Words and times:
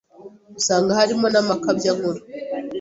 usanga 0.59 0.93
harimo 0.99 1.25
n’amakabyankuru 1.33 2.19